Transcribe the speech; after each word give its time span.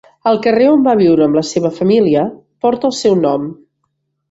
El 0.29 0.37
carrer 0.45 0.69
on 0.69 0.85
va 0.87 0.95
viure 1.01 1.25
amb 1.25 1.37
la 1.41 1.43
seva 1.51 1.71
família 1.77 2.25
porta 2.67 2.91
el 2.93 2.99
seu 3.03 3.21
nom. 3.29 3.49